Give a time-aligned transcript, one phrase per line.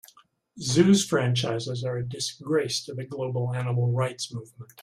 [0.59, 4.73] Zoos franchises are a disgrace to the global animal rights movement.